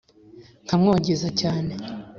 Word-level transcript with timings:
nkamwogeza 0.65 1.27
cyane 1.39 1.73